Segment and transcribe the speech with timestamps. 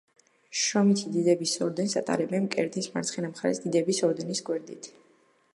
[0.61, 4.95] შრომითი დიდების ორდენს ატარებენ მკერდის მარცხენა მხარეს, დიდების ორდენის გვერდით.